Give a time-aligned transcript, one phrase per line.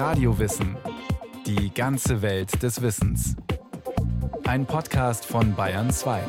[0.00, 0.78] Radiowissen.
[1.44, 3.36] Die ganze Welt des Wissens.
[4.44, 6.22] Ein Podcast von Bayern 2.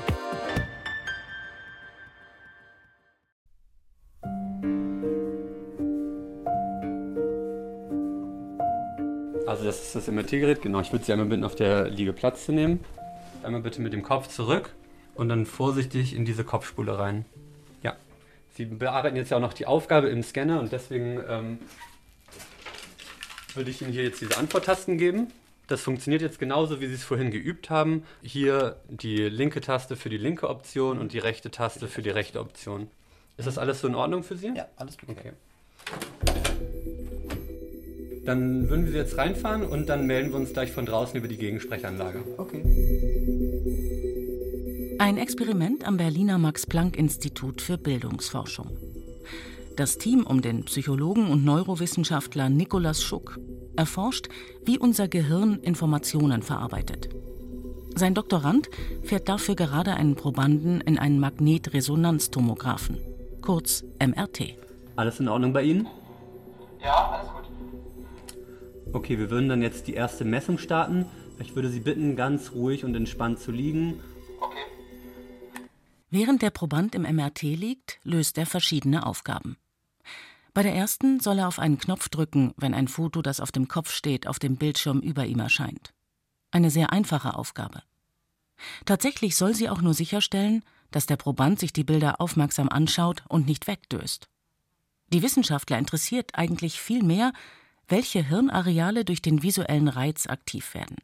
[9.48, 10.82] Also das ist das MRT-Gerät, genau.
[10.82, 12.82] Ich würde Sie einmal bitten, auf der Liege Platz zu nehmen.
[13.42, 14.76] Einmal bitte mit dem Kopf zurück
[15.16, 17.24] und dann vorsichtig in diese Kopfspule rein.
[17.84, 17.96] Ja.
[18.50, 21.60] Sie bearbeiten jetzt ja auch noch die Aufgabe im Scanner und deswegen ähm,
[23.56, 25.28] würde ich Ihnen hier jetzt diese Antworttasten geben.
[25.68, 28.04] Das funktioniert jetzt genauso, wie Sie es vorhin geübt haben.
[28.22, 32.40] Hier die linke Taste für die linke Option und die rechte Taste für die rechte
[32.40, 32.88] Option.
[33.38, 34.52] Ist das alles so in Ordnung für Sie?
[34.56, 35.10] Ja, alles gut.
[35.10, 35.32] Okay.
[38.26, 41.28] Dann würden wir Sie jetzt reinfahren und dann melden wir uns gleich von draußen über
[41.28, 42.24] die Gegensprechanlage.
[42.38, 42.62] Okay.
[45.00, 48.91] Ein Experiment am Berliner Max-Planck-Institut für Bildungsforschung.
[49.76, 53.40] Das Team um den Psychologen und Neurowissenschaftler Nikolaus Schuck
[53.76, 54.28] erforscht,
[54.66, 57.10] wie unser Gehirn Informationen verarbeitet.
[57.96, 58.70] Sein Doktorand
[59.04, 62.98] fährt dafür gerade einen Probanden in einen Magnetresonanztomographen,
[63.42, 64.56] kurz MRT.
[64.96, 65.88] Alles in Ordnung bei Ihnen?
[66.84, 67.42] Ja, alles gut.
[68.94, 71.06] Okay, wir würden dann jetzt die erste Messung starten.
[71.40, 74.00] Ich würde Sie bitten, ganz ruhig und entspannt zu liegen.
[74.40, 74.58] Okay.
[76.10, 79.58] Während der Proband im MRT liegt, löst er verschiedene Aufgaben.
[80.54, 83.68] Bei der ersten soll er auf einen Knopf drücken, wenn ein Foto, das auf dem
[83.68, 85.94] Kopf steht, auf dem Bildschirm über ihm erscheint.
[86.52, 87.84] Eine sehr einfache Aufgabe.
[88.86, 93.48] Tatsächlich soll sie auch nur sicherstellen, dass der Proband sich die Bilder aufmerksam anschaut und
[93.48, 94.28] nicht wegdöst.
[95.14, 97.32] Die Wissenschaftler interessiert eigentlich viel mehr,
[97.88, 100.98] welche Hirnareale durch den visuellen Reiz aktiv werden.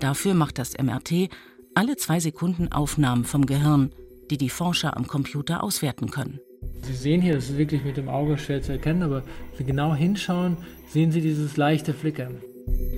[0.00, 1.30] Dafür macht das MRT
[1.74, 3.92] alle zwei Sekunden Aufnahmen vom Gehirn,
[4.30, 6.40] die die Forscher am Computer auswerten können.
[6.82, 9.64] Sie sehen hier, das ist wirklich mit dem Auge schwer zu erkennen, aber wenn Sie
[9.64, 10.56] genau hinschauen,
[10.88, 12.42] sehen Sie dieses leichte Flickern.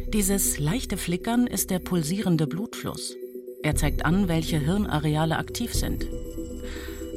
[0.09, 3.17] Dieses leichte Flickern ist der pulsierende Blutfluss.
[3.63, 6.07] Er zeigt an, welche Hirnareale aktiv sind.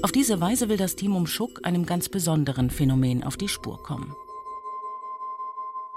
[0.01, 3.81] Auf diese Weise will das Team um Schuck einem ganz besonderen Phänomen auf die Spur
[3.81, 4.13] kommen.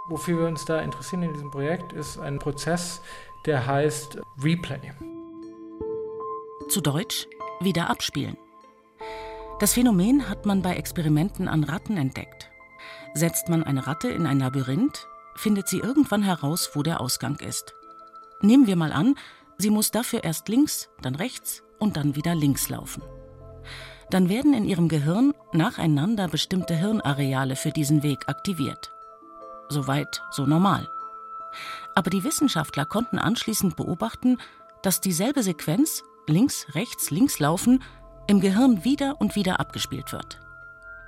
[0.08, 3.00] Wofür wir uns da interessieren in diesem Projekt, ist ein Prozess,
[3.46, 4.80] der heißt Replay.
[6.68, 7.28] Zu Deutsch
[7.60, 8.36] wieder abspielen.
[9.60, 12.50] Das Phänomen hat man bei Experimenten an Ratten entdeckt.
[13.12, 15.06] Setzt man eine Ratte in ein Labyrinth,
[15.36, 17.74] findet sie irgendwann heraus, wo der Ausgang ist.
[18.40, 19.16] Nehmen wir mal an,
[19.58, 23.02] sie muss dafür erst links, dann rechts und dann wieder links laufen.
[24.08, 28.94] Dann werden in ihrem Gehirn nacheinander bestimmte Hirnareale für diesen Weg aktiviert.
[29.68, 30.88] Soweit so normal.
[31.94, 34.38] Aber die Wissenschaftler konnten anschließend beobachten,
[34.82, 37.82] dass dieselbe Sequenz links, rechts, links laufen
[38.30, 40.38] im Gehirn wieder und wieder abgespielt wird.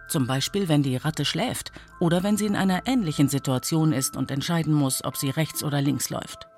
[0.08, 4.32] Zum Beispiel, wenn die Ratte schläft oder wenn sie in einer ähnlichen Situation ist und
[4.32, 6.48] entscheiden muss, ob sie rechts oder links läuft.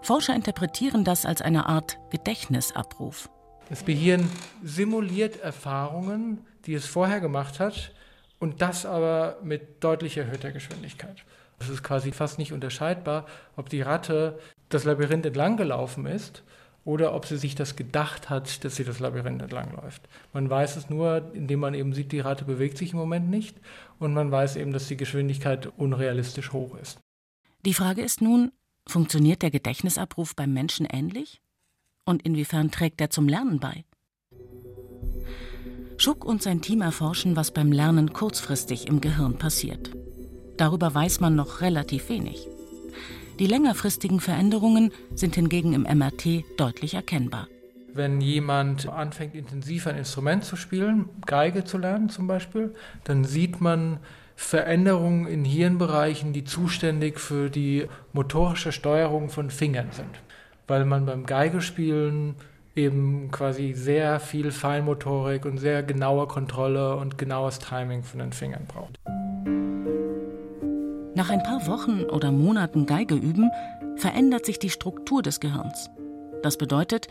[0.00, 3.28] Forscher interpretieren das als eine Art Gedächtnisabruf.
[3.68, 4.30] Das Gehirn
[4.62, 7.90] simuliert Erfahrungen, die es vorher gemacht hat,
[8.38, 11.24] und das aber mit deutlich erhöhter Geschwindigkeit.
[11.58, 16.44] Es ist quasi fast nicht unterscheidbar, ob die Ratte das Labyrinth entlang gelaufen ist
[16.84, 20.08] oder ob sie sich das gedacht hat, dass sie das Labyrinth entlang läuft.
[20.32, 23.56] Man weiß es nur, indem man eben sieht, die Ratte bewegt sich im Moment nicht
[23.98, 26.98] und man weiß eben, dass die Geschwindigkeit unrealistisch hoch ist.
[27.64, 28.52] Die Frage ist nun,
[28.88, 31.42] funktioniert der Gedächtnisabruf beim Menschen ähnlich?
[32.06, 33.84] Und inwiefern trägt er zum Lernen bei?
[35.98, 39.90] Schuck und sein Team erforschen, was beim Lernen kurzfristig im Gehirn passiert.
[40.56, 42.48] Darüber weiß man noch relativ wenig.
[43.40, 47.48] Die längerfristigen Veränderungen sind hingegen im MRT deutlich erkennbar.
[47.94, 52.74] Wenn jemand anfängt, intensiv ein Instrument zu spielen, Geige zu lernen zum Beispiel,
[53.04, 53.98] dann sieht man
[54.36, 60.20] Veränderungen in Hirnbereichen, die zuständig für die motorische Steuerung von Fingern sind.
[60.66, 62.34] Weil man beim Geigespielen
[62.76, 68.66] eben quasi sehr viel Feinmotorik und sehr genaue Kontrolle und genaues Timing von den Fingern
[68.66, 68.98] braucht.
[71.20, 73.50] Nach ein paar Wochen oder Monaten Geige üben,
[73.96, 75.90] verändert sich die Struktur des Gehirns.
[76.42, 77.08] Das bedeutet,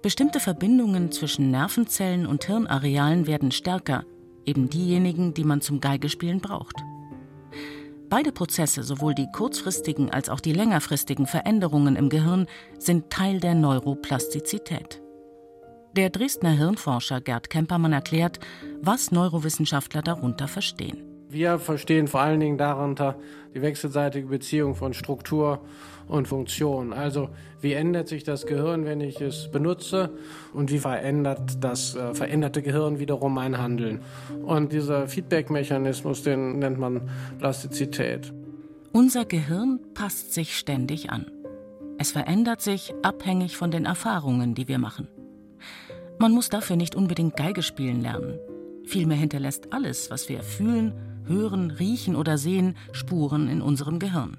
[0.00, 4.04] bestimmte Verbindungen zwischen Nervenzellen und Hirnarealen werden stärker,
[4.46, 6.76] eben diejenigen, die man zum Geigespielen braucht.
[8.08, 12.46] Beide Prozesse, sowohl die kurzfristigen als auch die längerfristigen Veränderungen im Gehirn,
[12.78, 15.02] sind Teil der Neuroplastizität.
[15.94, 18.40] Der Dresdner Hirnforscher Gerd Kempermann erklärt,
[18.80, 21.09] was Neurowissenschaftler darunter verstehen.
[21.30, 23.14] Wir verstehen vor allen Dingen darunter
[23.54, 25.60] die wechselseitige Beziehung von Struktur
[26.08, 26.92] und Funktion.
[26.92, 27.28] Also
[27.60, 30.10] wie ändert sich das Gehirn, wenn ich es benutze
[30.52, 34.00] und wie verändert das äh, veränderte Gehirn wiederum mein Handeln.
[34.44, 38.32] Und dieser Feedback-Mechanismus, den nennt man Plastizität.
[38.92, 41.30] Unser Gehirn passt sich ständig an.
[41.96, 45.06] Es verändert sich abhängig von den Erfahrungen, die wir machen.
[46.18, 48.40] Man muss dafür nicht unbedingt Geige spielen lernen.
[48.84, 50.92] Vielmehr hinterlässt alles, was wir fühlen,
[51.30, 54.36] hören, riechen oder sehen, Spuren in unserem Gehirn.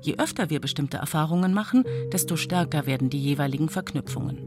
[0.00, 4.38] Je öfter wir bestimmte Erfahrungen machen, desto stärker werden die jeweiligen Verknüpfungen.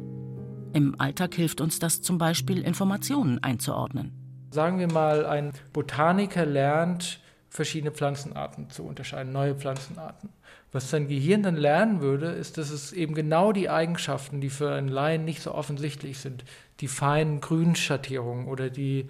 [0.73, 4.11] Im Alltag hilft uns das zum Beispiel, Informationen einzuordnen.
[4.51, 7.19] Sagen wir mal, ein Botaniker lernt,
[7.49, 10.29] verschiedene Pflanzenarten zu unterscheiden, neue Pflanzenarten.
[10.71, 14.71] Was sein Gehirn dann lernen würde, ist, dass es eben genau die Eigenschaften, die für
[14.71, 16.43] einen Laien nicht so offensichtlich sind,
[16.81, 19.07] die feinen Grünschattierungen oder die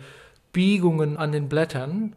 [0.57, 2.15] Biegungen an den Blättern,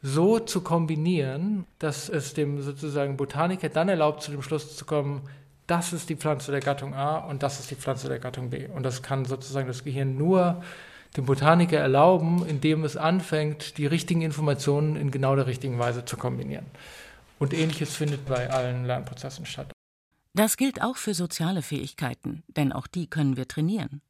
[0.00, 5.28] so zu kombinieren, dass es dem sozusagen Botaniker dann erlaubt, zu dem Schluss zu kommen,
[5.66, 8.66] das ist die Pflanze der Gattung A und das ist die Pflanze der Gattung B.
[8.66, 10.62] Und das kann sozusagen das Gehirn nur
[11.18, 16.16] dem Botaniker erlauben, indem es anfängt, die richtigen Informationen in genau der richtigen Weise zu
[16.16, 16.64] kombinieren.
[17.38, 19.70] Und ähnliches findet bei allen Lernprozessen statt.
[20.32, 24.00] Das gilt auch für soziale Fähigkeiten, denn auch die können wir trainieren.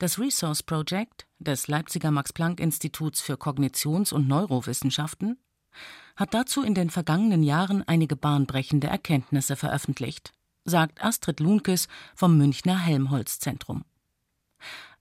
[0.00, 5.36] Das Resource Project des Leipziger Max-Planck-Instituts für Kognitions- und Neurowissenschaften
[6.16, 10.32] hat dazu in den vergangenen Jahren einige bahnbrechende Erkenntnisse veröffentlicht,
[10.64, 13.84] sagt Astrid Lunkes vom Münchner Helmholtz-Zentrum.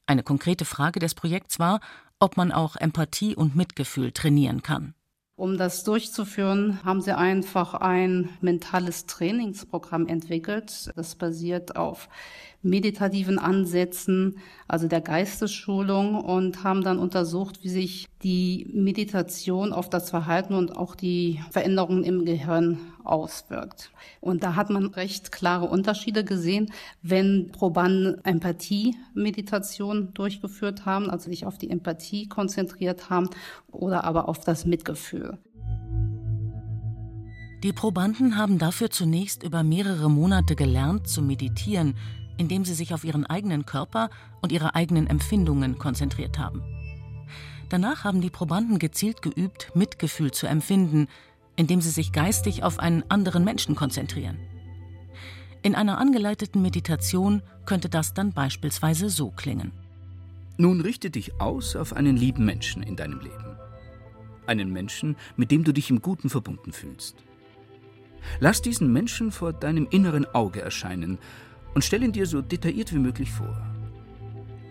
[0.06, 1.80] Eine konkrete Frage des Projekts war,
[2.20, 4.96] ob man auch Empathie und Mitgefühl trainieren kann.
[5.40, 10.92] Um das durchzuführen, haben sie einfach ein mentales Trainingsprogramm entwickelt.
[10.98, 12.10] Das basiert auf
[12.62, 20.10] meditativen Ansätzen, also der Geistesschulung und haben dann untersucht, wie sich die Meditation auf das
[20.10, 23.92] Verhalten und auch die Veränderungen im Gehirn auswirkt.
[24.20, 26.72] Und da hat man recht klare Unterschiede gesehen,
[27.02, 33.30] wenn Probanden Empathie-Meditation durchgeführt haben, also sich auf die Empathie konzentriert haben
[33.72, 35.38] oder aber auf das Mitgefühl.
[37.64, 41.96] Die Probanden haben dafür zunächst über mehrere Monate gelernt zu meditieren,
[42.38, 44.10] indem sie sich auf ihren eigenen Körper
[44.42, 46.79] und ihre eigenen Empfindungen konzentriert haben.
[47.70, 51.08] Danach haben die Probanden gezielt geübt, Mitgefühl zu empfinden,
[51.56, 54.40] indem sie sich geistig auf einen anderen Menschen konzentrieren.
[55.62, 59.72] In einer angeleiteten Meditation könnte das dann beispielsweise so klingen.
[60.58, 63.58] Nun richte dich aus auf einen lieben Menschen in deinem Leben.
[64.48, 67.18] Einen Menschen, mit dem du dich im Guten verbunden fühlst.
[68.40, 71.20] Lass diesen Menschen vor deinem inneren Auge erscheinen
[71.76, 73.69] und stell ihn dir so detailliert wie möglich vor.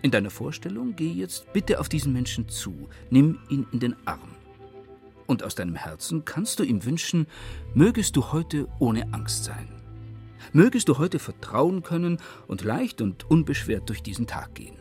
[0.02, 4.36] In deiner Vorstellung geh jetzt bitte auf diesen Menschen zu, nimm ihn in den Arm.
[5.26, 7.26] Und aus deinem Herzen kannst du ihm wünschen,
[7.74, 9.68] mögest du heute ohne Angst sein.
[10.52, 14.76] Mögest du heute vertrauen können und leicht und unbeschwert durch diesen Tag gehen.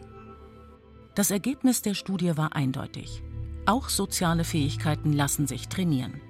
[1.16, 3.24] Das Ergebnis der Studie war eindeutig.
[3.66, 6.22] Auch soziale Fähigkeiten lassen sich trainieren.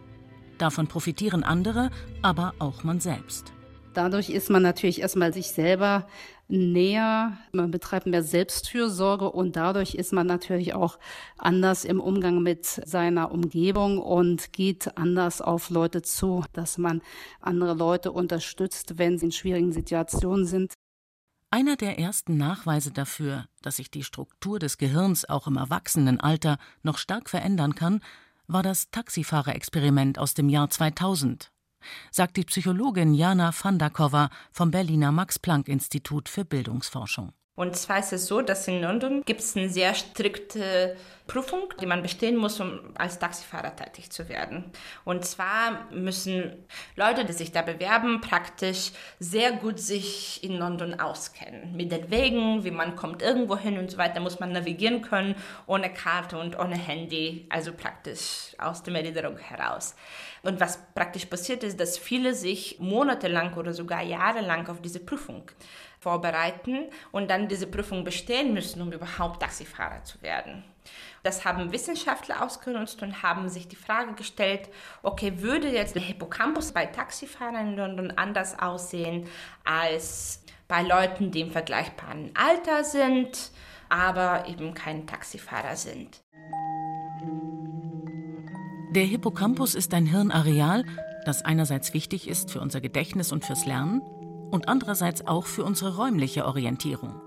[0.58, 1.92] Davon profitieren andere,
[2.22, 3.54] aber auch man selbst.
[3.94, 6.08] Dadurch ist man natürlich erstmal sich selber
[6.48, 10.98] näher, man betreibt mehr Selbstfürsorge und dadurch ist man natürlich auch
[11.38, 17.02] anders im Umgang mit seiner Umgebung und geht anders auf Leute zu, dass man
[17.42, 20.74] andere Leute unterstützt, wenn sie in schwierigen Situationen sind.
[21.50, 26.98] Einer der ersten Nachweise dafür, dass sich die Struktur des Gehirns auch im Erwachsenenalter noch
[26.98, 28.02] stark verändern kann,
[28.48, 31.52] war das Taxifahrerexperiment aus dem Jahr 2000
[32.12, 37.34] sagt die Psychologin Jana Fandakova vom Berliner Max-Planck-Institut für Bildungsforschung.
[37.58, 40.96] Und zwar ist es so, dass in London gibt es eine sehr strikte
[41.26, 44.66] Prüfung, die man bestehen muss, um als Taxifahrer tätig zu werden.
[45.04, 46.54] Und zwar müssen
[46.96, 51.76] Leute, die sich da bewerben, praktisch sehr gut sich in London auskennen.
[51.76, 55.34] Mit den Wegen, wie man kommt irgendwo hin und so weiter, muss man navigieren können,
[55.66, 59.96] ohne Karte und ohne Handy, also praktisch aus der Erinnerung heraus.
[60.44, 65.50] Und was praktisch passiert ist, dass viele sich monatelang oder sogar jahrelang auf diese Prüfung
[66.00, 70.64] vorbereiten und dann diese Prüfung bestehen müssen, um überhaupt Taxifahrer zu werden.
[71.24, 74.70] Das haben Wissenschaftler ausgenutzt und haben sich die Frage gestellt,
[75.04, 79.28] okay, würde jetzt der Hippocampus bei Taxifahrern in London anders aussehen
[79.66, 83.52] als bei Leuten, die im vergleichbaren Alter sind,
[83.90, 86.22] aber eben kein Taxifahrer sind.
[88.92, 90.86] Der Hippocampus ist ein Hirnareal,
[91.26, 94.02] das einerseits wichtig ist für unser Gedächtnis und fürs Lernen
[94.52, 97.22] und andererseits auch für unsere räumliche Orientierung.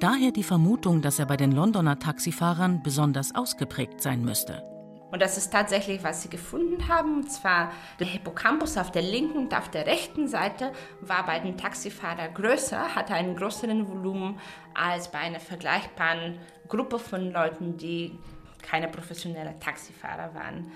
[0.00, 4.62] Daher die Vermutung, dass er bei den Londoner Taxifahrern besonders ausgeprägt sein müsste.
[5.10, 7.14] Und das ist tatsächlich, was sie gefunden haben.
[7.16, 11.56] Und zwar der Hippocampus auf der linken und auf der rechten Seite war bei den
[11.56, 14.38] Taxifahrern größer, hatte einen größeren Volumen
[14.74, 18.18] als bei einer vergleichbaren Gruppe von Leuten, die
[18.60, 20.72] keine professionellen Taxifahrer waren.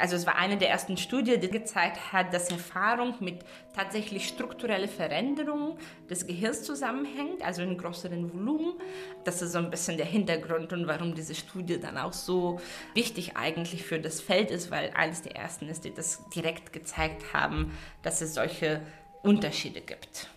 [0.00, 4.88] Also es war eine der ersten Studien, die gezeigt hat, dass Erfahrung mit tatsächlich strukturellen
[4.88, 5.76] Veränderungen
[6.08, 8.74] des Gehirns zusammenhängt, also in größeren Volumen.
[9.24, 12.60] Das ist so ein bisschen der Hintergrund und warum diese Studie dann auch so
[12.94, 17.34] wichtig eigentlich für das Feld ist, weil eines der ersten ist, die das direkt gezeigt
[17.34, 17.70] haben,
[18.02, 18.80] dass es solche
[19.22, 20.30] Unterschiede gibt.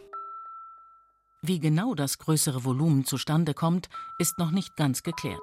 [1.41, 5.39] Wie genau das größere Volumen zustande kommt, ist noch nicht ganz geklärt.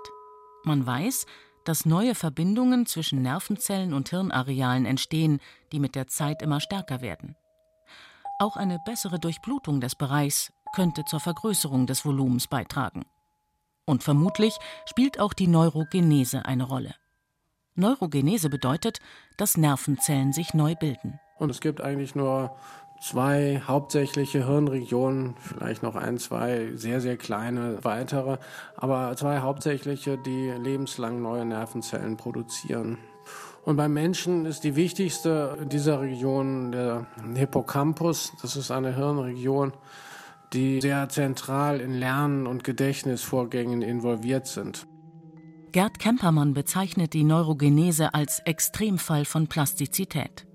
[0.64, 1.24] Man weiß,
[1.64, 5.40] dass neue Verbindungen zwischen Nervenzellen und Hirnarealen entstehen,
[5.72, 7.36] die mit der Zeit immer stärker werden.
[8.38, 13.04] Auch eine bessere Durchblutung des Bereichs könnte zur Vergrößerung des Volumens beitragen.
[13.84, 16.94] Und vermutlich spielt auch die Neurogenese eine Rolle.
[17.74, 18.98] Neurogenese bedeutet,
[19.36, 21.18] dass Nervenzellen sich neu bilden.
[21.38, 22.54] Und es gibt eigentlich nur
[23.00, 28.38] zwei hauptsächliche Hirnregionen, vielleicht noch ein, zwei sehr, sehr kleine weitere,
[28.76, 32.98] aber zwei hauptsächliche, die lebenslang neue Nervenzellen produzieren.
[33.64, 38.32] Und beim Menschen ist die wichtigste dieser Region der Hippocampus.
[38.40, 39.72] Das ist eine Hirnregion,
[40.52, 44.86] die sehr zentral in Lernen und Gedächtnisvorgängen involviert sind.
[45.72, 50.46] Gerd Kempermann bezeichnet die Neurogenese als Extremfall von Plastizität.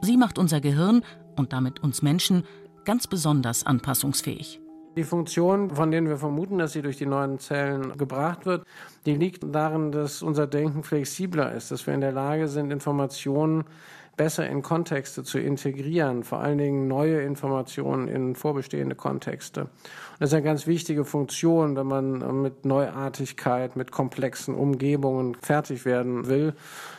[0.00, 1.02] Sie macht unser Gehirn
[1.36, 2.44] und damit uns Menschen
[2.84, 4.60] ganz besonders anpassungsfähig.
[4.96, 8.64] Die Funktion, von denen wir vermuten, dass sie durch die neuen Zellen gebracht wird,
[9.04, 13.64] die liegt darin, dass unser Denken flexibler ist, dass wir in der Lage sind, Informationen
[14.16, 19.68] besser in Kontexte zu integrieren, vor allen Dingen neue Informationen in vorbestehende Kontexte.
[20.18, 26.26] Das ist eine ganz wichtige Funktion, wenn man mit Neuartigkeit, mit komplexen Umgebungen fertig werden
[26.26, 26.54] will,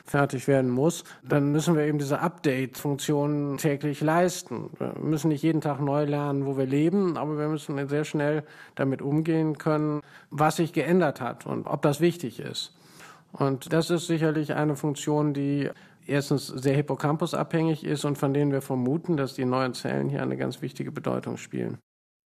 [0.05, 1.03] fertig werden muss.
[1.24, 4.69] Dann müssen wir eben diese Update-Funktion täglich leisten.
[4.77, 8.43] Wir müssen nicht jeden Tag neu lernen, wo wir leben, aber wir müssen sehr schnell
[8.75, 12.74] damit umgehen können, was sich geändert hat und ob das wichtig ist.
[13.31, 15.69] Und das ist sicherlich eine Funktion, die
[16.07, 20.37] erstens sehr hippocampusabhängig ist und von denen wir vermuten, dass die neuen Zellen hier eine
[20.37, 21.77] ganz wichtige Bedeutung spielen.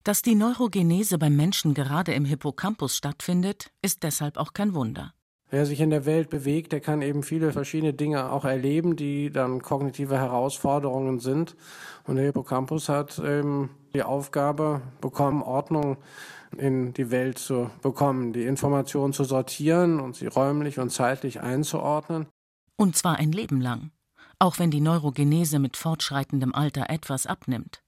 [0.03, 5.13] Dass die Neurogenese beim Menschen gerade im Hippocampus stattfindet, ist deshalb auch kein Wunder.
[5.49, 9.29] Wer sich in der Welt bewegt, der kann eben viele verschiedene Dinge auch erleben, die
[9.29, 11.55] dann kognitive Herausforderungen sind.
[12.05, 15.97] Und der Hippocampus hat eben die Aufgabe bekommen, Ordnung
[16.57, 22.25] in die Welt zu bekommen, die Informationen zu sortieren und sie räumlich und zeitlich einzuordnen.
[22.75, 23.91] Und zwar ein Leben lang,
[24.39, 27.83] auch wenn die Neurogenese mit fortschreitendem Alter etwas abnimmt.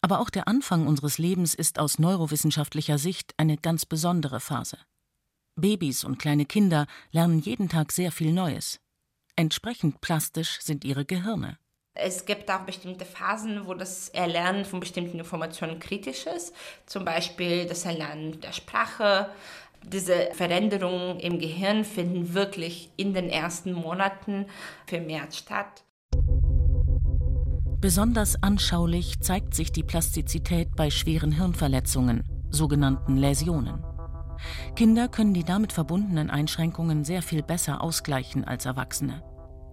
[0.00, 4.78] Aber auch der Anfang unseres Lebens ist aus neurowissenschaftlicher Sicht eine ganz besondere Phase.
[5.54, 8.80] Babys und kleine Kinder lernen jeden Tag sehr viel Neues.
[9.36, 11.58] Entsprechend plastisch sind ihre Gehirne.
[11.94, 16.54] Es gibt auch bestimmte Phasen, wo das Erlernen von bestimmten Informationen kritisch ist.
[16.86, 19.30] Zum Beispiel das Erlernen der Sprache,
[19.84, 24.46] diese Veränderungen im Gehirn finden wirklich in den ersten Monaten
[24.86, 25.84] vermehrt statt.
[27.80, 33.84] Besonders anschaulich zeigt sich die Plastizität bei schweren Hirnverletzungen, sogenannten Läsionen.
[34.76, 39.22] Kinder können die damit verbundenen Einschränkungen sehr viel besser ausgleichen als Erwachsene.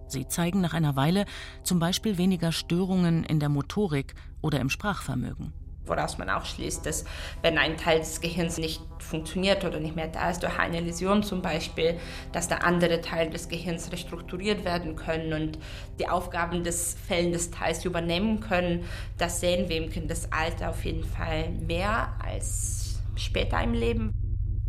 [0.08, 1.24] Sie zeigen nach einer Weile
[1.62, 5.52] zum Beispiel weniger Störungen in der Motorik oder im Sprachvermögen
[5.84, 7.04] woraus man auch schließt, dass
[7.42, 11.22] wenn ein Teil des Gehirns nicht funktioniert oder nicht mehr da ist, durch eine Läsion
[11.22, 11.98] zum Beispiel,
[12.32, 15.58] dass der andere Teil des Gehirns restrukturiert werden können und
[15.98, 18.84] die Aufgaben des fällendes Teils übernehmen können.
[19.18, 24.12] Das sehen wir im Kindesalter auf jeden Fall mehr als später im Leben.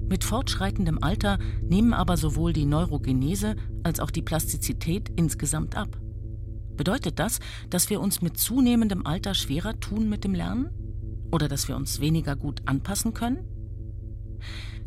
[0.10, 5.98] Mit fortschreitendem Alter nehmen aber sowohl die Neurogenese als auch die Plastizität insgesamt ab.
[6.76, 7.40] Bedeutet das,
[7.70, 10.91] dass wir uns mit zunehmendem Alter schwerer tun mit dem Lernen?
[11.32, 13.48] Oder dass wir uns weniger gut anpassen können?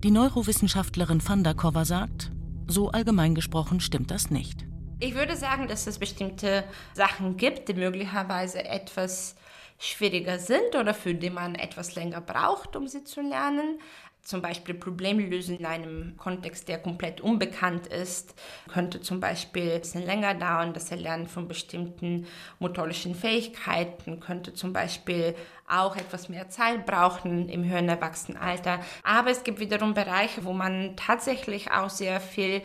[0.02, 2.30] Die Neurowissenschaftlerin van der Kova sagt,
[2.66, 4.66] so allgemein gesprochen stimmt das nicht.
[5.00, 9.36] Ich würde sagen, dass es bestimmte Sachen gibt, die möglicherweise etwas
[9.78, 13.80] schwieriger sind oder für die man etwas länger braucht, um sie zu lernen
[14.24, 18.34] zum Beispiel Probleme lösen in einem Kontext, der komplett unbekannt ist,
[18.72, 20.72] könnte zum Beispiel ein bisschen länger dauern.
[20.72, 22.26] Das Erlernen von bestimmten
[22.58, 25.34] motorischen Fähigkeiten könnte zum Beispiel
[25.68, 28.80] auch etwas mehr Zeit brauchen im höheren Erwachsenenalter.
[29.02, 32.62] Aber es gibt wiederum Bereiche, wo man tatsächlich auch sehr viel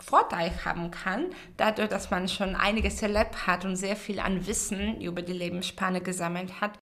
[0.00, 1.26] Vorteil haben kann,
[1.56, 6.00] dadurch, dass man schon einiges erlebt hat und sehr viel an Wissen über die Lebensspanne
[6.00, 6.78] gesammelt hat.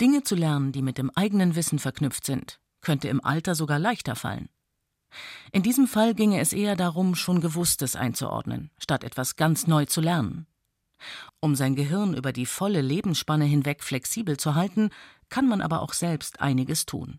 [0.00, 4.14] Dinge zu lernen, die mit dem eigenen Wissen verknüpft sind, könnte im Alter sogar leichter
[4.14, 4.48] fallen.
[5.52, 10.00] In diesem Fall ginge es eher darum, schon Gewusstes einzuordnen, statt etwas ganz neu zu
[10.00, 10.46] lernen.
[11.40, 14.90] Um sein Gehirn über die volle Lebensspanne hinweg flexibel zu halten,
[15.28, 17.18] kann man aber auch selbst einiges tun.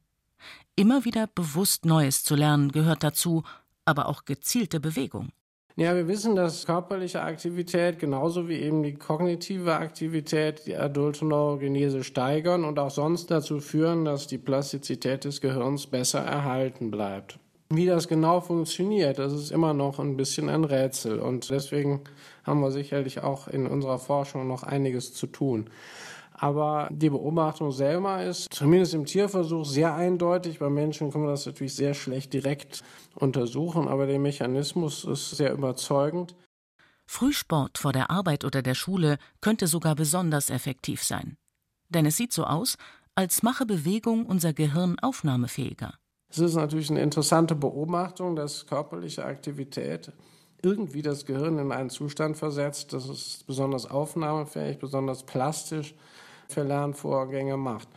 [0.75, 3.43] Immer wieder bewusst Neues zu lernen gehört dazu,
[3.85, 5.31] aber auch gezielte Bewegung.
[5.75, 11.25] Ja, wir wissen, dass körperliche Aktivität genauso wie eben die kognitive Aktivität die adulte
[12.03, 17.39] steigern und auch sonst dazu führen, dass die Plastizität des Gehirns besser erhalten bleibt.
[17.71, 22.01] Wie das genau funktioniert, das ist immer noch ein bisschen ein Rätsel und deswegen
[22.43, 25.71] haben wir sicherlich auch in unserer Forschung noch einiges zu tun.
[26.43, 30.59] Aber die Beobachtung selber ist zumindest im Tierversuch sehr eindeutig.
[30.59, 32.83] Bei Menschen kann man das natürlich sehr schlecht direkt
[33.15, 36.35] untersuchen, aber der Mechanismus ist sehr überzeugend.
[37.05, 41.37] Frühsport vor der Arbeit oder der Schule könnte sogar besonders effektiv sein.
[41.87, 42.75] Denn es sieht so aus,
[43.15, 45.93] als mache Bewegung unser Gehirn aufnahmefähiger.
[46.29, 50.11] Es ist natürlich eine interessante Beobachtung, dass körperliche Aktivität
[50.61, 55.95] irgendwie das Gehirn in einen Zustand versetzt, das ist besonders aufnahmefähig, besonders plastisch
[56.47, 57.87] für Lernvorgänge macht.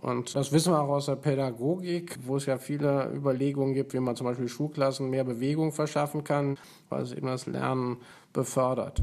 [0.00, 4.00] Und das wissen wir auch aus der Pädagogik, wo es ja viele Überlegungen gibt, wie
[4.00, 6.56] man zum Beispiel Schulklassen mehr Bewegung verschaffen kann,
[6.88, 7.96] weil es eben das Lernen
[8.32, 9.02] befördert.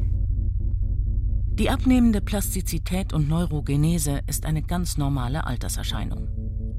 [1.57, 6.27] Die abnehmende Plastizität und Neurogenese ist eine ganz normale Alterserscheinung.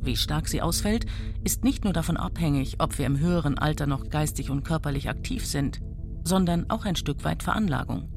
[0.02, 1.06] Wie stark sie ausfällt,
[1.44, 5.46] ist nicht nur davon abhängig, ob wir im höheren Alter noch geistig und körperlich aktiv
[5.46, 5.80] sind,
[6.24, 8.08] sondern auch ein Stück weit Veranlagung.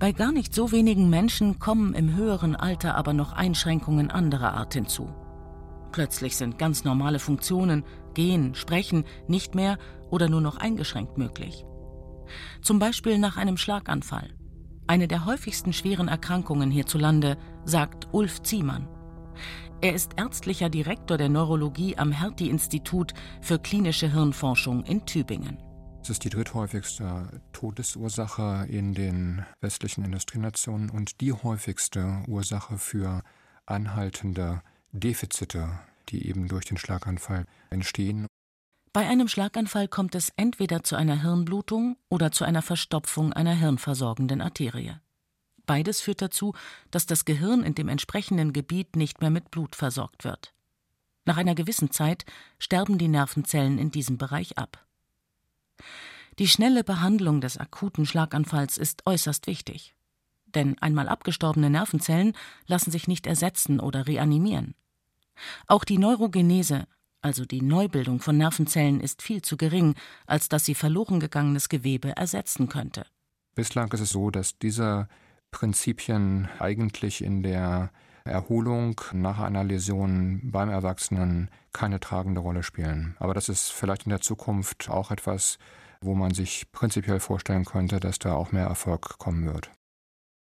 [0.00, 4.72] Bei gar nicht so wenigen Menschen kommen im höheren Alter aber noch Einschränkungen anderer Art
[4.72, 5.10] hinzu.
[5.92, 9.76] Plötzlich sind ganz normale Funktionen, Gehen, Sprechen, nicht mehr
[10.08, 11.66] oder nur noch eingeschränkt möglich.
[12.62, 14.30] Zum Beispiel nach einem Schlaganfall.
[14.86, 18.88] Eine der häufigsten schweren Erkrankungen hierzulande, sagt Ulf Ziemann.
[19.82, 25.58] Er ist ärztlicher Direktor der Neurologie am Hertie-Institut für klinische Hirnforschung in Tübingen.
[26.02, 33.22] Es ist die dritthäufigste Todesursache in den westlichen Industrienationen und die häufigste Ursache für
[33.66, 35.78] anhaltende Defizite,
[36.08, 38.26] die eben durch den Schlaganfall entstehen.
[38.92, 44.40] Bei einem Schlaganfall kommt es entweder zu einer Hirnblutung oder zu einer Verstopfung einer hirnversorgenden
[44.40, 44.96] Arterie.
[45.66, 46.54] Beides führt dazu,
[46.90, 50.52] dass das Gehirn in dem entsprechenden Gebiet nicht mehr mit Blut versorgt wird.
[51.24, 52.24] Nach einer gewissen Zeit
[52.58, 54.84] sterben die Nervenzellen in diesem Bereich ab.
[56.38, 59.94] Die schnelle Behandlung des akuten Schlaganfalls ist äußerst wichtig.
[60.46, 62.34] Denn einmal abgestorbene Nervenzellen
[62.66, 64.74] lassen sich nicht ersetzen oder reanimieren.
[65.66, 66.86] Auch die Neurogenese,
[67.22, 69.94] also die Neubildung von Nervenzellen, ist viel zu gering,
[70.26, 73.06] als dass sie verloren gegangenes Gewebe ersetzen könnte.
[73.54, 75.08] Bislang ist es so, dass diese
[75.50, 77.90] Prinzipien eigentlich in der
[78.24, 83.16] Erholung nach einer Läsion beim Erwachsenen keine tragende Rolle spielen.
[83.18, 85.58] Aber das ist vielleicht in der Zukunft auch etwas,
[86.00, 89.70] wo man sich prinzipiell vorstellen könnte, dass da auch mehr Erfolg kommen wird.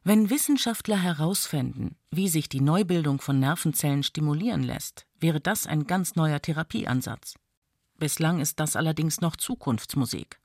[0.04, 6.16] Wenn Wissenschaftler herausfänden, wie sich die Neubildung von Nervenzellen stimulieren lässt, wäre das ein ganz
[6.16, 7.36] neuer Therapieansatz.
[8.00, 10.40] Bislang ist das allerdings noch Zukunftsmusik.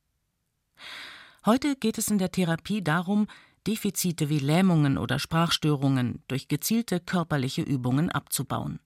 [1.46, 3.28] Heute geht es in der Therapie darum,
[3.66, 8.80] Defizite wie Lähmungen oder Sprachstörungen durch gezielte körperliche Übungen abzubauen.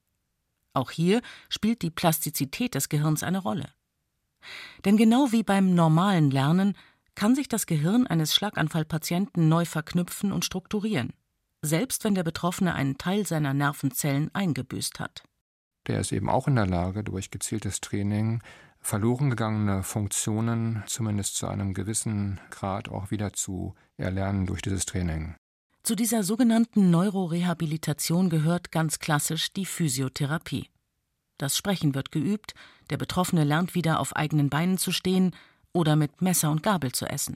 [0.73, 3.69] Auch hier spielt die Plastizität des Gehirns eine Rolle.
[4.85, 6.75] Denn genau wie beim normalen Lernen
[7.15, 11.13] kann sich das Gehirn eines Schlaganfallpatienten neu verknüpfen und strukturieren,
[11.61, 15.23] selbst wenn der Betroffene einen Teil seiner Nervenzellen eingebüßt hat.
[15.87, 18.41] Der ist eben auch in der Lage, durch gezieltes Training
[18.79, 25.35] verloren gegangene Funktionen zumindest zu einem gewissen Grad auch wieder zu erlernen durch dieses Training.
[25.83, 30.69] Zu dieser sogenannten Neurorehabilitation gehört ganz klassisch die Physiotherapie.
[31.37, 32.53] Das Sprechen wird geübt,
[32.91, 35.35] der Betroffene lernt wieder auf eigenen Beinen zu stehen
[35.73, 37.35] oder mit Messer und Gabel zu essen.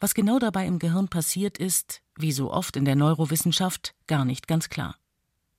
[0.00, 4.48] Was genau dabei im Gehirn passiert ist, wie so oft in der Neurowissenschaft, gar nicht
[4.48, 4.96] ganz klar.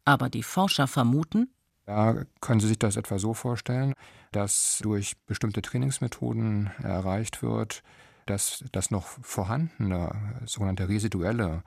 [0.05, 1.49] Aber die Forscher vermuten,
[1.85, 3.93] da können Sie sich das etwa so vorstellen,
[4.31, 7.83] dass durch bestimmte Trainingsmethoden erreicht wird,
[8.25, 11.63] dass das noch vorhandene, sogenannte residuelle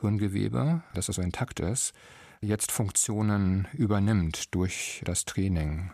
[0.00, 1.92] Hirngewebe, das also intakt ist,
[2.40, 5.90] jetzt Funktionen übernimmt durch das Training.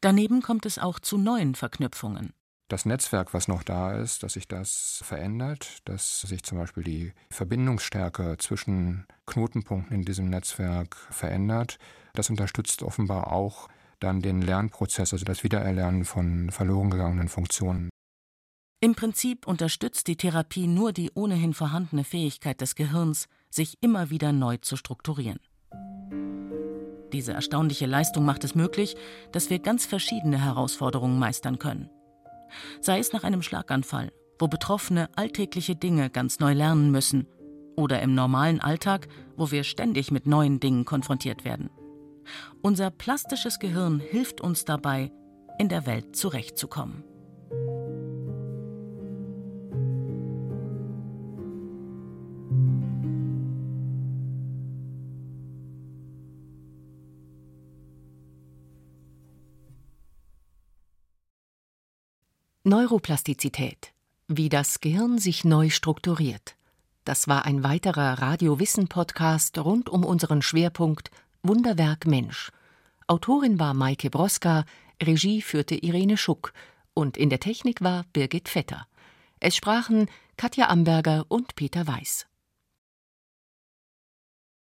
[0.00, 2.32] Daneben kommt es auch zu neuen Verknüpfungen.
[2.68, 7.12] Das Netzwerk, was noch da ist, dass sich das verändert, dass sich zum Beispiel die
[7.30, 11.78] Verbindungsstärke zwischen Knotenpunkten in diesem Netzwerk verändert,
[12.14, 13.68] das unterstützt offenbar auch
[14.00, 17.90] dann den Lernprozess, also das Wiedererlernen von verloren gegangenen Funktionen.
[18.84, 24.30] Im Prinzip unterstützt die Therapie nur die ohnehin vorhandene Fähigkeit des Gehirns, sich immer wieder
[24.30, 25.40] neu zu strukturieren.
[27.10, 28.94] Diese erstaunliche Leistung macht es möglich,
[29.32, 31.88] dass wir ganz verschiedene Herausforderungen meistern können.
[32.82, 37.26] Sei es nach einem Schlaganfall, wo Betroffene alltägliche Dinge ganz neu lernen müssen,
[37.76, 41.70] oder im normalen Alltag, wo wir ständig mit neuen Dingen konfrontiert werden.
[42.60, 45.10] Unser plastisches Gehirn hilft uns dabei,
[45.58, 47.02] in der Welt zurechtzukommen.
[62.74, 63.92] Neuroplastizität.
[64.26, 66.56] Wie das Gehirn sich neu strukturiert.
[67.04, 71.12] Das war ein weiterer Radio-Wissen-Podcast rund um unseren Schwerpunkt
[71.44, 72.50] Wunderwerk Mensch.
[73.06, 74.64] Autorin war Maike Broska,
[75.00, 76.52] Regie führte Irene Schuck
[76.94, 78.88] und in der Technik war Birgit Vetter.
[79.38, 82.26] Es sprachen Katja Amberger und Peter Weiß.